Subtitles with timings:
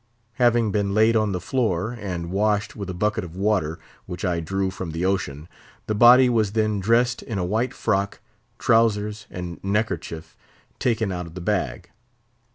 [0.41, 3.77] Having been laid on the floor, and washed with a bucket of water
[4.07, 5.47] which I drew from the ocean,
[5.85, 8.19] the body was then dressed in a white frock,
[8.57, 10.35] trowsers, and neckerchief,
[10.79, 11.91] taken out of the bag.